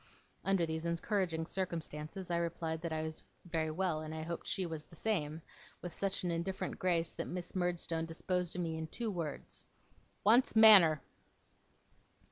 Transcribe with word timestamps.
Under 0.43 0.65
these 0.65 0.87
encouraging 0.87 1.45
circumstances, 1.45 2.31
I 2.31 2.37
replied 2.37 2.81
that 2.81 2.91
I 2.91 3.03
was 3.03 3.21
very 3.45 3.69
well, 3.69 4.01
and 4.01 4.11
that 4.13 4.17
I 4.17 4.23
hoped 4.23 4.47
she 4.47 4.65
was 4.65 4.87
the 4.87 4.95
same; 4.95 5.43
with 5.83 5.93
such 5.93 6.23
an 6.23 6.31
indifferent 6.31 6.79
grace, 6.79 7.13
that 7.13 7.27
Miss 7.27 7.53
Murdstone 7.55 8.07
disposed 8.07 8.55
of 8.55 8.63
me 8.63 8.77
in 8.79 8.87
two 8.87 9.11
words: 9.11 9.67
'Wants 10.23 10.55
manner! 10.55 11.03